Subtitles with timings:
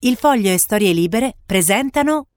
[0.00, 2.28] Il Foglio e Storie Libere presentano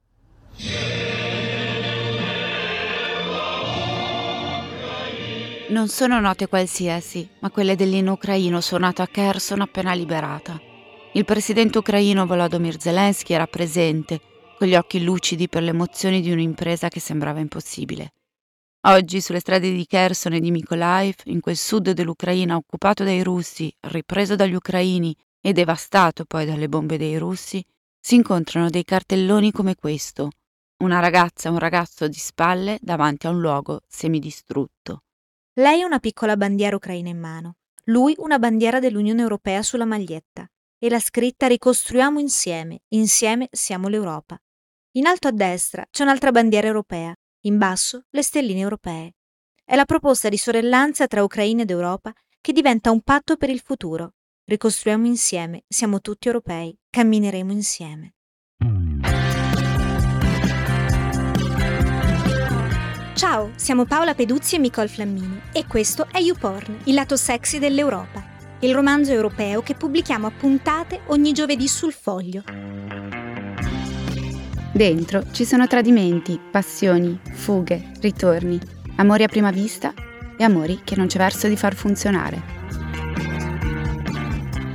[5.70, 10.60] Non sono note qualsiasi, ma quelle dell'inno ucraino suonato a Kherson appena liberata.
[11.14, 14.20] Il presidente ucraino Volodymyr Zelensky era presente,
[14.58, 18.14] con gli occhi lucidi per le emozioni di un'impresa che sembrava impossibile.
[18.88, 23.72] Oggi sulle strade di Kherson e di Mykolaiv, in quel sud dell'Ucraina occupato dai russi,
[23.82, 27.66] ripreso dagli ucraini e devastato poi dalle bombe dei russi,
[28.00, 30.30] si incontrano dei cartelloni come questo,
[30.78, 35.04] una ragazza e un ragazzo di spalle davanti a un luogo semidistrutto.
[35.56, 40.50] Lei ha una piccola bandiera ucraina in mano, lui una bandiera dell'Unione Europea sulla maglietta
[40.78, 44.40] e la scritta Ricostruiamo insieme, insieme siamo l'Europa.
[44.94, 49.14] In alto a destra c'è un'altra bandiera europea, in basso le stelline europee.
[49.64, 53.60] È la proposta di sorellanza tra Ucraina ed Europa che diventa un patto per il
[53.60, 54.14] futuro.
[54.52, 58.16] Ricostruiamo insieme, siamo tutti europei, cammineremo insieme.
[63.14, 68.26] Ciao, siamo Paola Peduzzi e Nicole Flammini e questo è YouPorn, il lato sexy dell'Europa,
[68.60, 72.44] il romanzo europeo che pubblichiamo a puntate ogni giovedì sul foglio.
[74.74, 78.60] Dentro ci sono tradimenti, passioni, fughe, ritorni,
[78.98, 79.94] amori a prima vista
[80.36, 82.61] e amori che non c'è verso di far funzionare.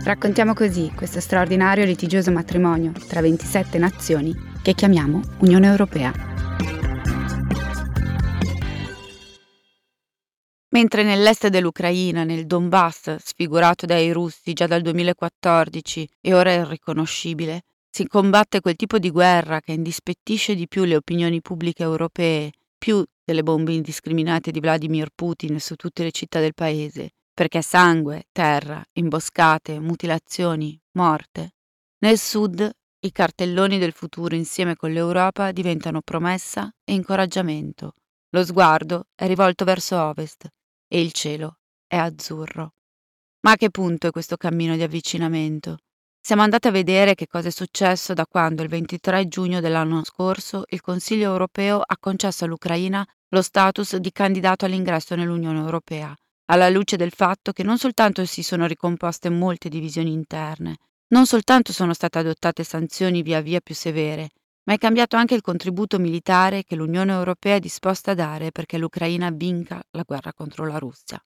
[0.06, 4.32] Raccontiamo così questo straordinario e litigioso matrimonio tra 27 nazioni
[4.62, 6.12] che chiamiamo Unione Europea.
[10.68, 18.06] Mentre nell'est dell'Ucraina, nel Donbass, sfigurato dai russi già dal 2014 e ora irriconoscibile, si
[18.06, 23.42] combatte quel tipo di guerra che indispettisce di più le opinioni pubbliche europee, più delle
[23.42, 29.78] bombe indiscriminate di Vladimir Putin su tutte le città del paese, perché sangue, terra, imboscate,
[29.78, 31.56] mutilazioni, morte.
[31.98, 32.66] Nel sud
[33.00, 37.92] i cartelloni del futuro insieme con l'Europa diventano promessa e incoraggiamento.
[38.30, 40.48] Lo sguardo è rivolto verso ovest
[40.88, 42.72] e il cielo è azzurro.
[43.40, 45.76] Ma a che punto è questo cammino di avvicinamento?
[46.18, 50.64] Siamo andati a vedere che cosa è successo da quando il 23 giugno dell'anno scorso
[50.68, 56.96] il Consiglio europeo ha concesso all'Ucraina lo status di candidato all'ingresso nell'Unione europea, alla luce
[56.96, 60.76] del fatto che non soltanto si sono ricomposte molte divisioni interne,
[61.08, 64.30] non soltanto sono state adottate sanzioni via via più severe,
[64.64, 68.78] ma è cambiato anche il contributo militare che l'Unione europea è disposta a dare perché
[68.78, 71.22] l'Ucraina vinca la guerra contro la Russia.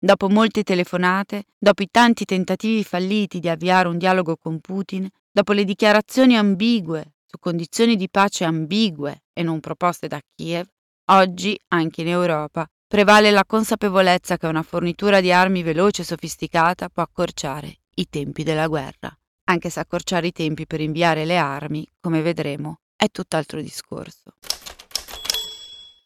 [0.00, 5.52] Dopo molte telefonate, dopo i tanti tentativi falliti di avviare un dialogo con Putin, dopo
[5.52, 10.66] le dichiarazioni ambigue su condizioni di pace ambigue e non proposte da Kiev,
[11.06, 16.88] oggi, anche in Europa, prevale la consapevolezza che una fornitura di armi veloce e sofisticata
[16.88, 21.86] può accorciare i tempi della guerra, anche se accorciare i tempi per inviare le armi,
[22.00, 24.32] come vedremo, è tutt'altro discorso.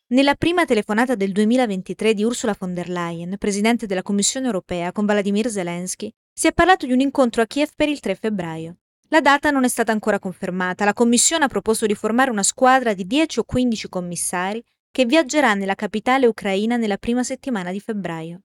[0.09, 5.06] Nella prima telefonata del 2023 di Ursula von der Leyen, presidente della Commissione europea, con
[5.06, 8.78] Vladimir Zelensky, si è parlato di un incontro a Kiev per il 3 febbraio.
[9.09, 10.84] La data non è stata ancora confermata.
[10.84, 15.54] La Commissione ha proposto di formare una squadra di 10 o 15 commissari che viaggerà
[15.54, 18.42] nella capitale ucraina nella prima settimana di febbraio.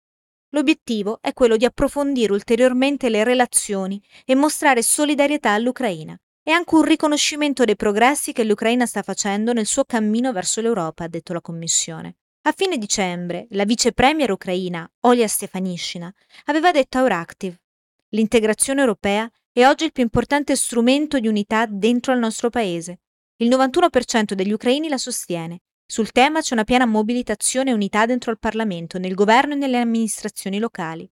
[0.50, 6.82] L'obiettivo è quello di approfondire ulteriormente le relazioni e mostrare solidarietà all'Ucraina, è anche un
[6.82, 11.40] riconoscimento dei progressi che l'Ucraina sta facendo nel suo cammino verso l'Europa, ha detto la
[11.40, 12.18] Commissione.
[12.42, 16.10] A fine dicembre, la vice premier ucraina, Olia Stefanishina,
[16.44, 17.56] aveva detto a Euractiv
[18.10, 23.00] L'integrazione europea è oggi il più importante strumento di unità dentro al nostro paese.
[23.38, 25.62] Il 91% degli ucraini la sostiene.
[25.88, 29.78] Sul tema c'è una piena mobilitazione e unità dentro al Parlamento, nel governo e nelle
[29.78, 31.08] amministrazioni locali.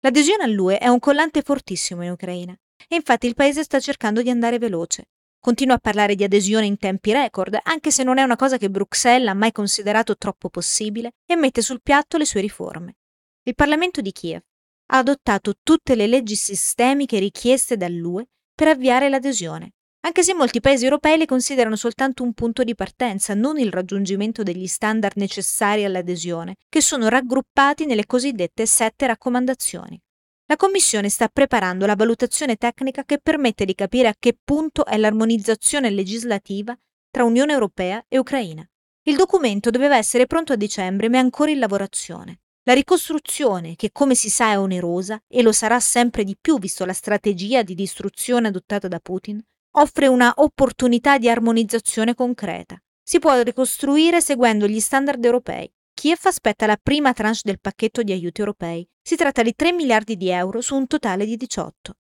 [0.00, 2.58] L'adesione all'UE è un collante fortissimo in Ucraina.
[2.88, 5.10] E infatti il paese sta cercando di andare veloce.
[5.38, 8.70] Continua a parlare di adesione in tempi record, anche se non è una cosa che
[8.70, 12.96] Bruxelles ha mai considerato troppo possibile, e mette sul piatto le sue riforme.
[13.44, 14.42] Il Parlamento di Kiev
[14.90, 20.84] ha adottato tutte le leggi sistemiche richieste dall'UE per avviare l'adesione, anche se molti paesi
[20.84, 26.54] europei le considerano soltanto un punto di partenza, non il raggiungimento degli standard necessari all'adesione,
[26.68, 30.00] che sono raggruppati nelle cosiddette sette raccomandazioni.
[30.46, 34.96] La Commissione sta preparando la valutazione tecnica che permette di capire a che punto è
[34.96, 36.74] l'armonizzazione legislativa
[37.10, 38.66] tra Unione Europea e Ucraina.
[39.02, 42.40] Il documento doveva essere pronto a dicembre, ma è ancora in lavorazione.
[42.62, 46.84] La ricostruzione, che come si sa è onerosa e lo sarà sempre di più visto
[46.84, 49.42] la strategia di distruzione adottata da Putin,
[49.80, 52.76] offre una opportunità di armonizzazione concreta.
[53.02, 58.12] Si può ricostruire seguendo gli standard europei, Kiev aspetta la prima tranche del pacchetto di
[58.12, 58.88] aiuti europei.
[59.02, 61.94] Si tratta di 3 miliardi di euro su un totale di 18.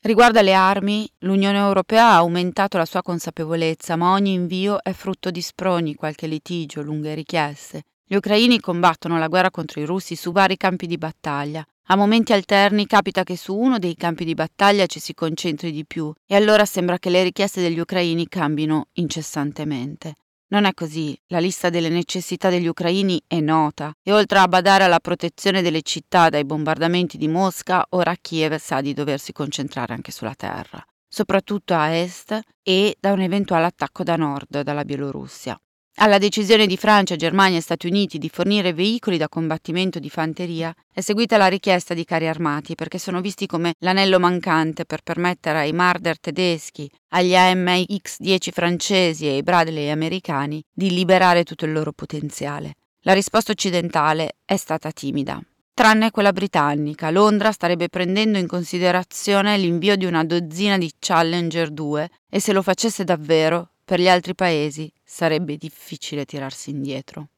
[0.00, 5.30] Riguardo alle armi, l'Unione Europea ha aumentato la sua consapevolezza, ma ogni invio è frutto
[5.30, 7.84] di sproni, qualche litigio, lunghe richieste.
[8.06, 11.64] Gli ucraini combattono la guerra contro i russi su vari campi di battaglia.
[11.88, 15.86] A momenti alterni capita che su uno dei campi di battaglia ci si concentri di
[15.86, 20.16] più e allora sembra che le richieste degli ucraini cambino incessantemente.
[20.48, 24.84] Non è così, la lista delle necessità degli ucraini è nota e oltre a badare
[24.84, 30.12] alla protezione delle città dai bombardamenti di Mosca, ora Kiev sa di doversi concentrare anche
[30.12, 35.58] sulla terra, soprattutto a est e da un eventuale attacco da nord, dalla Bielorussia.
[35.98, 40.74] Alla decisione di Francia, Germania e Stati Uniti di fornire veicoli da combattimento di fanteria
[40.92, 45.60] è seguita la richiesta di carri armati perché sono visti come l'anello mancante per permettere
[45.60, 51.92] ai Marder tedeschi, agli AMX-10 francesi e ai Bradley americani di liberare tutto il loro
[51.92, 52.74] potenziale.
[53.02, 55.40] La risposta occidentale è stata timida.
[55.72, 62.10] Tranne quella britannica, Londra starebbe prendendo in considerazione l'invio di una dozzina di Challenger 2
[62.28, 67.28] e se lo facesse davvero per gli altri paesi sarebbe difficile tirarsi indietro.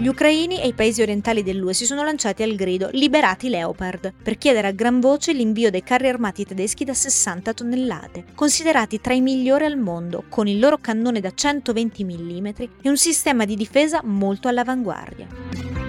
[0.00, 4.38] Gli ucraini e i paesi orientali dell'UE si sono lanciati al grido Liberati Leopard per
[4.38, 9.20] chiedere a gran voce l'invio dei carri armati tedeschi da 60 tonnellate, considerati tra i
[9.20, 14.00] migliori al mondo, con il loro cannone da 120 mm e un sistema di difesa
[14.02, 15.79] molto all'avanguardia.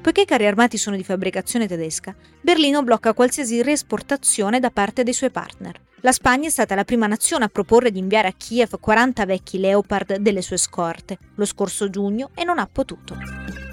[0.00, 5.12] Poiché i carri armati sono di fabbricazione tedesca, Berlino blocca qualsiasi riesportazione da parte dei
[5.12, 5.78] suoi partner.
[6.00, 9.58] La Spagna è stata la prima nazione a proporre di inviare a Kiev 40 vecchi
[9.58, 13.69] Leopard delle sue scorte lo scorso giugno e non ha potuto.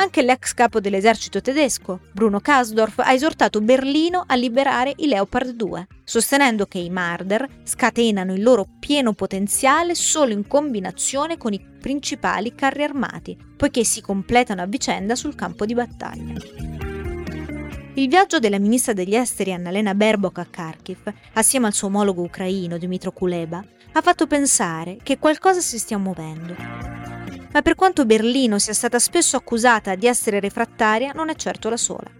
[0.00, 5.86] Anche l'ex capo dell'esercito tedesco, Bruno Kasdorf, ha esortato Berlino a liberare i Leopard 2,
[6.04, 12.54] sostenendo che i Marder scatenano il loro pieno potenziale solo in combinazione con i principali
[12.54, 16.32] carri armati, poiché si completano a vicenda sul campo di battaglia.
[17.92, 22.78] Il viaggio della ministra degli esteri Annalena Baerbock a Kharkiv, assieme al suo omologo ucraino
[22.78, 23.62] Dmitro Kuleba,
[23.92, 26.99] ha fatto pensare che qualcosa si stia muovendo.
[27.52, 31.76] Ma per quanto Berlino sia stata spesso accusata di essere refrattaria, non è certo la
[31.76, 32.10] sola.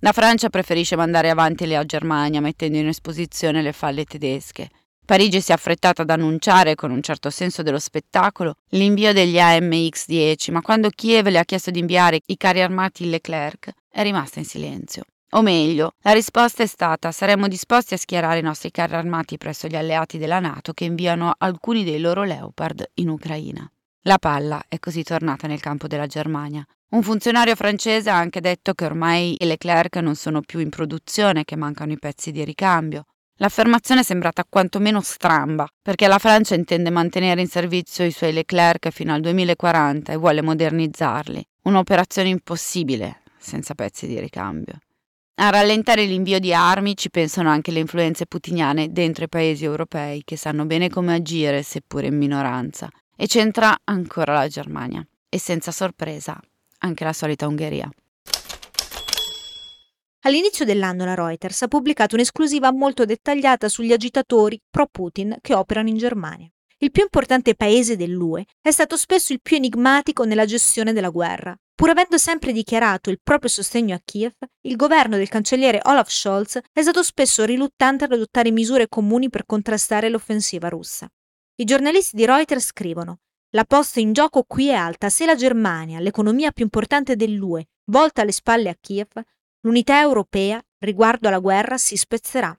[0.00, 4.68] La Francia preferisce mandare avanti la Germania mettendo in esposizione le falle tedesche.
[5.04, 10.52] Parigi si è affrettata ad annunciare, con un certo senso dello spettacolo, l'invio degli AMX-10,
[10.52, 14.44] ma quando Kiev le ha chiesto di inviare i carri armati Leclerc, è rimasta in
[14.44, 15.04] silenzio.
[15.36, 19.68] O meglio, la risposta è stata saremmo disposti a schierare i nostri carri armati presso
[19.68, 23.70] gli alleati della Nato che inviano alcuni dei loro Leopard in Ucraina.
[24.04, 26.66] La palla è così tornata nel campo della Germania.
[26.92, 31.44] Un funzionario francese ha anche detto che ormai i Leclerc non sono più in produzione,
[31.44, 33.04] che mancano i pezzi di ricambio.
[33.36, 38.88] L'affermazione è sembrata quantomeno stramba, perché la Francia intende mantenere in servizio i suoi Leclerc
[38.88, 41.46] fino al 2040 e vuole modernizzarli.
[41.64, 44.78] Un'operazione impossibile senza pezzi di ricambio.
[45.38, 50.22] A rallentare l'invio di armi ci pensano anche le influenze putiniane dentro i paesi europei
[50.24, 52.88] che sanno bene come agire, seppure in minoranza.
[53.14, 55.06] E c'entra ancora la Germania.
[55.28, 56.40] E senza sorpresa
[56.78, 57.90] anche la solita Ungheria.
[60.20, 65.98] All'inizio dell'anno la Reuters ha pubblicato un'esclusiva molto dettagliata sugli agitatori pro-Putin che operano in
[65.98, 66.50] Germania.
[66.78, 71.54] Il più importante paese dell'UE è stato spesso il più enigmatico nella gestione della guerra.
[71.76, 74.32] Pur avendo sempre dichiarato il proprio sostegno a Kiev,
[74.62, 79.44] il governo del cancelliere Olaf Scholz è stato spesso riluttante ad adottare misure comuni per
[79.44, 81.06] contrastare l'offensiva russa.
[81.56, 83.18] I giornalisti di Reuters scrivono
[83.50, 85.08] la posta in gioco qui è alta.
[85.08, 89.08] Se la Germania, l'economia più importante dell'UE, volta le spalle a Kiev,
[89.60, 92.58] l'unità europea riguardo alla guerra si spezzerà.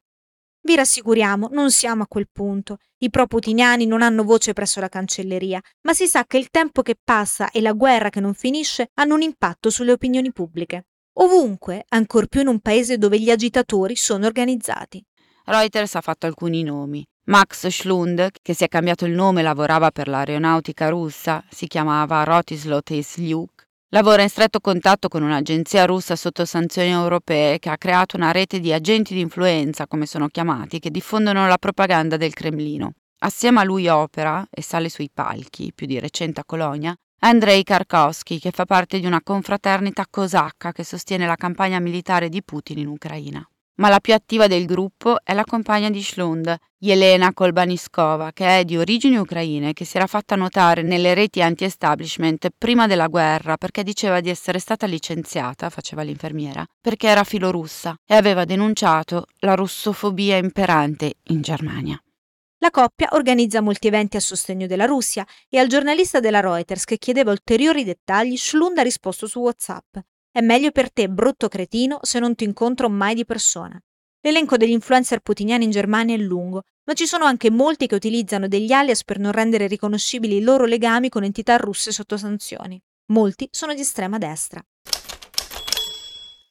[0.62, 2.78] Vi rassicuriamo, non siamo a quel punto.
[2.98, 6.96] I pro-putiniani non hanno voce presso la cancelleria, ma si sa che il tempo che
[7.02, 10.88] passa e la guerra che non finisce hanno un impatto sulle opinioni pubbliche.
[11.20, 15.04] Ovunque, ancor più in un paese dove gli agitatori sono organizzati.
[15.46, 17.06] Reuters ha fatto alcuni nomi.
[17.28, 22.24] Max Schlund, che si è cambiato il nome e lavorava per l'aeronautica russa, si chiamava
[22.24, 28.18] Rotislav Tesliuk, Lavora in stretto contatto con un'agenzia russa sotto sanzioni europee che ha creato
[28.18, 32.96] una rete di agenti di influenza, come sono chiamati, che diffondono la propaganda del Cremlino.
[33.20, 38.40] Assieme a lui opera, e sale sui palchi, più di recente a Colonia, Andrei Karkovsky,
[38.40, 42.88] che fa parte di una confraternita cosacca che sostiene la campagna militare di Putin in
[42.88, 48.60] Ucraina ma la più attiva del gruppo è la compagna di Schlund, Yelena Kolbaniskova, che
[48.60, 53.08] è di origini ucraine e che si era fatta notare nelle reti anti-establishment prima della
[53.08, 59.26] guerra perché diceva di essere stata licenziata, faceva l'infermiera, perché era filorussa e aveva denunciato
[59.40, 62.00] la russofobia imperante in Germania.
[62.60, 66.98] La coppia organizza molti eventi a sostegno della Russia e al giornalista della Reuters che
[66.98, 69.98] chiedeva ulteriori dettagli, Schlund ha risposto su WhatsApp.
[70.32, 73.80] È meglio per te, brutto cretino, se non ti incontro mai di persona.
[74.22, 78.48] L'elenco degli influencer putiniani in Germania è lungo, ma ci sono anche molti che utilizzano
[78.48, 82.80] degli alias per non rendere riconoscibili i loro legami con entità russe sotto sanzioni.
[83.12, 84.62] Molti sono di estrema destra.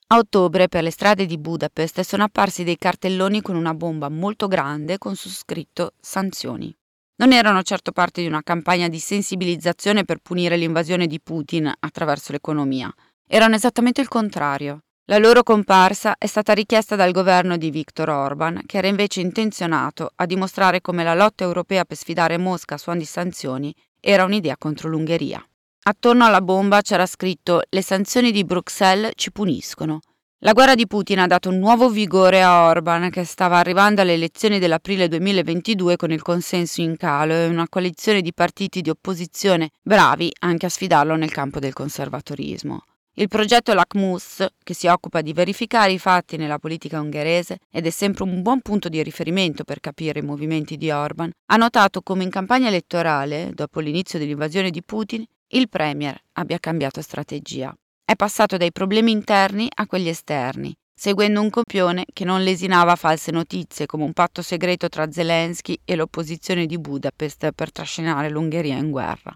[0.09, 4.47] A ottobre per le strade di Budapest sono apparsi dei cartelloni con una bomba molto
[4.47, 6.73] grande con su scritto sanzioni.
[7.17, 12.31] Non erano certo parte di una campagna di sensibilizzazione per punire l'invasione di Putin attraverso
[12.31, 12.93] l'economia.
[13.29, 14.83] Erano esattamente il contrario.
[15.07, 20.13] La loro comparsa è stata richiesta dal governo di Viktor Orban, che era invece intenzionato
[20.15, 25.45] a dimostrare come la lotta europea per sfidare Mosca su anti-sanzioni era un'idea contro l'Ungheria.
[25.89, 30.01] Attorno alla bomba c'era scritto Le sanzioni di Bruxelles ci puniscono.
[30.41, 34.15] La guerra di Putin ha dato un nuovo vigore a Orban, che stava arrivando alle
[34.15, 39.71] elezioni dell'aprile 2022 con il consenso in calo e una coalizione di partiti di opposizione
[39.83, 42.85] bravi anche a sfidarlo nel campo del conservatorismo.
[43.19, 47.91] Il progetto LACMUS, che si occupa di verificare i fatti nella politica ungherese ed è
[47.91, 52.25] sempre un buon punto di riferimento per capire i movimenti di Orban, ha notato come
[52.25, 57.75] in campagna elettorale, dopo l'inizio dell'invasione di Putin, il Premier abbia cambiato strategia.
[58.05, 63.31] È passato dai problemi interni a quelli esterni, seguendo un copione che non lesinava false
[63.31, 68.91] notizie come un patto segreto tra Zelensky e l'opposizione di Budapest per trascinare l'Ungheria in
[68.91, 69.35] guerra.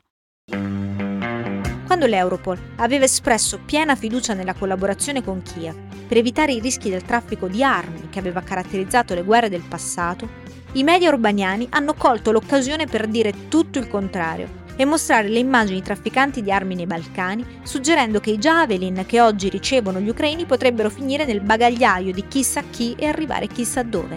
[1.90, 5.74] Quando l'Europol aveva espresso piena fiducia nella collaborazione con Kiev
[6.06, 10.28] per evitare i rischi del traffico di armi che aveva caratterizzato le guerre del passato,
[10.74, 15.82] i media urbaniani hanno colto l'occasione per dire tutto il contrario e mostrare le immagini
[15.82, 20.90] trafficanti di armi nei Balcani, suggerendo che i javelin che oggi ricevono gli ucraini potrebbero
[20.90, 24.16] finire nel bagagliaio di chissà chi e arrivare chissà dove.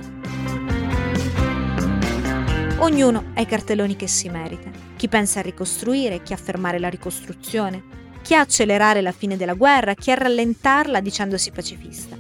[2.78, 4.73] Ognuno ha i cartelloni che si merita.
[5.04, 7.84] Chi pensa a ricostruire, chi a fermare la ricostruzione,
[8.22, 12.16] chi a accelerare la fine della guerra, chi a rallentarla dicendosi pacifista.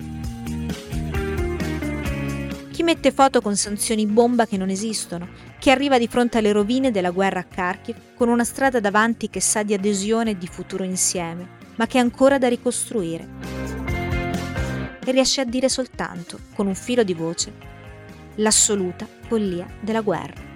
[2.72, 6.92] Chi mette foto con sanzioni bomba che non esistono, che arriva di fronte alle rovine
[6.92, 10.84] della guerra a Kharkiv con una strada davanti che sa di adesione e di futuro
[10.84, 13.25] insieme, ma che è ancora da ricostruire.
[15.06, 17.54] E riesce a dire soltanto, con un filo di voce,
[18.36, 20.52] l'assoluta follia della guerra.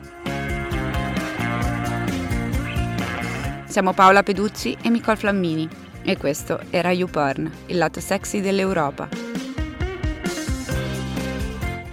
[3.78, 5.70] Siamo Paola Peduzzi e Nicole Flammini
[6.02, 9.08] e questo era YouPorn, il lato sexy dell'Europa.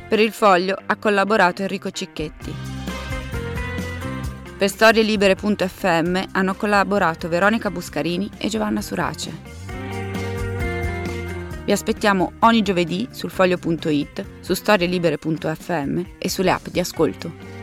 [0.08, 2.54] Per il foglio ha collaborato Enrico Cicchetti.
[4.56, 9.32] Per storielibere.fm hanno collaborato Veronica Buscarini e Giovanna Surace.
[11.66, 17.53] Vi aspettiamo ogni giovedì sul foglio.it, su storielibere.fm e sulle app di ascolto.